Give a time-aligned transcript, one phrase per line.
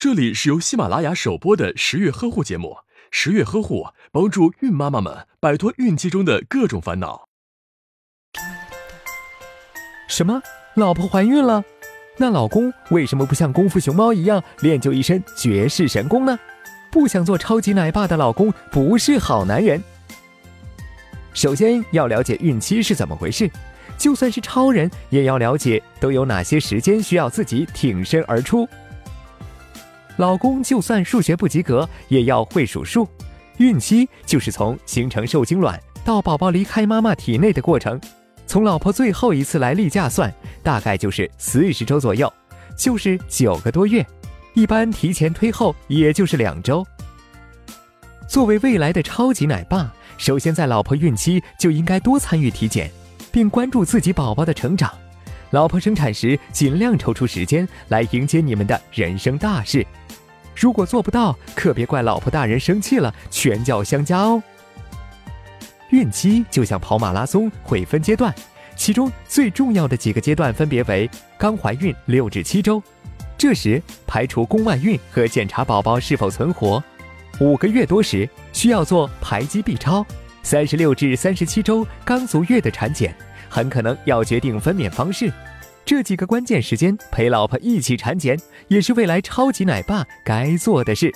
[0.00, 2.78] 这里是由喜马拉雅首播的十月呵护节目。
[3.10, 7.28] 十月呵护帮助孕妈妈们摆脱孕期中的各种烦恼。
[10.08, 10.40] 什么？
[10.72, 11.62] 老婆怀孕了？
[12.16, 16.38] 那老公为什么不像功夫熊猫一样练就一身绝世神功呢？
[16.90, 19.82] 不想做超级奶爸的老公不是好男人。
[21.34, 23.50] 首先要了解孕期是怎么回事，
[23.98, 28.66] 就算是超人也要了解都有哪些时间需要自己挺身而出。
[30.20, 33.08] 老公就算数学不及格，也要会数数。
[33.56, 37.98] 孕期就是从形成受精卵到宝宝离开妈妈体内的过程，
[38.46, 40.30] 从老婆最后一次来例假算，
[40.62, 42.30] 大概就是四十周左右，
[42.76, 44.06] 就是九个多月。
[44.52, 46.86] 一般提前推后，也就是两周。
[48.28, 52.90] 作为未来的超级奶爸，首先在老婆孕期就应该多参与体检，
[53.32, 54.92] 并关注自己宝宝的成长。
[55.50, 59.84] 老婆生产时，尽量抽出时间来迎接你们的人生大事。
[60.54, 64.42] 如果做不到，可别怪老婆大人生气了，拳脚相加哦。
[65.90, 68.32] 孕期就像跑马拉松，会分阶段，
[68.76, 72.80] 其中最重要的几个阶段分别为：刚怀孕六至七周，
[73.36, 76.80] 这时排除宫外孕和检查宝宝是否存活；
[77.40, 80.04] 五个月多时需要做排畸 B 超；
[80.44, 83.12] 三十六至三十七周刚足月的产检，
[83.50, 85.30] 很可能要决定分娩方式。
[85.84, 91.12] 这几个关键时间陪老婆一起产检，也是未来超级奶爸该做的事。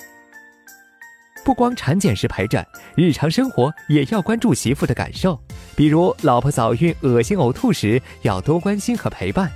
[1.45, 5.39] 不光产检时陪着，日常生活也要关注媳妇的感受。
[5.75, 9.47] 比如老婆早孕恶心呕吐时，要多关心和陪伴；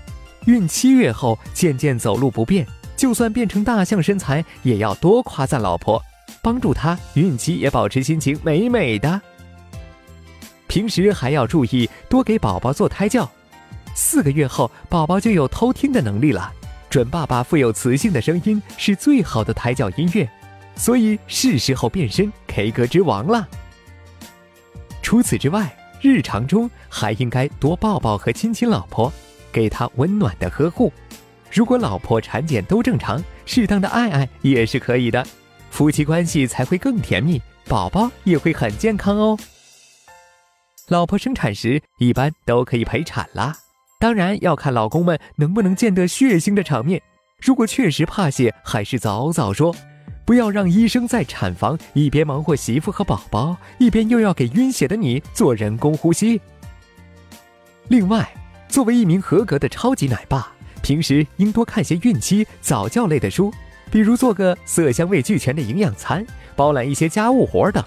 [0.45, 6.02] 孕七月后渐渐走路不便，就算变成大象身材，也要多夸赞老婆，
[6.43, 9.19] 帮助她孕期也保持心情美美的。
[10.70, 13.30] 平时还要注意多给宝宝做胎教。
[13.95, 16.53] 四个月后，宝宝就有偷听的能力了。
[16.92, 20.30] 准爸爸富有磁性的声音是最好的胎教音乐，
[20.76, 23.48] 所以是时候变身 K 歌之王了。
[25.02, 29.11] 除此之外，日常中还应该多抱抱和亲亲老婆，
[29.52, 30.93] 给她温暖的呵护。
[31.52, 35.26] 如果老婆产检都正常，适当的爱爱也是可以的，
[35.72, 39.38] 夫妻关系才会更甜蜜，宝宝也会很健康哦。
[40.89, 43.55] 老婆生产时一般都可以陪产啦。
[44.00, 47.00] 当然要看老公们能不能见得血腥的场面。
[47.39, 49.76] 如果确实怕血，还是早早说，
[50.26, 56.42] 不要让医生在产房一边忙活媳妇和宝宝，一边又要给晕血的你做人工呼吸。
[57.89, 58.28] 另外，
[58.67, 60.52] 作为一名合格的超级奶爸，
[60.82, 63.54] 平时应多看些孕期早教类的书，
[63.92, 67.83] 比如做个色香味俱全的营养餐，包揽一些家务活等。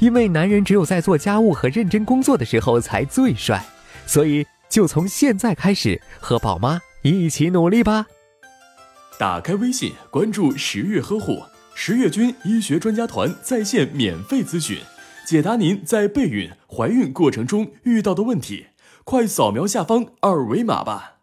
[0.00, 3.64] 因为男人只有在做家务和认真工作的时候才最帅，
[4.06, 4.44] 所以。
[4.70, 8.06] 就从现在开始和宝妈一起努力吧。
[9.18, 11.42] 打开微信，关注十月呵护
[11.74, 14.78] 十月军医学专家团在线免费咨询，
[15.26, 18.66] 解答您在备孕、怀孕过程中遇到的问题。
[19.02, 21.19] 快扫描下方二维码吧。